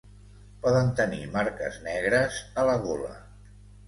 Poden 0.61 0.87
tenir 0.99 1.27
marques 1.35 1.77
negres 1.87 2.39
a 2.63 2.65
la 2.71 2.75
gola. 2.87 3.13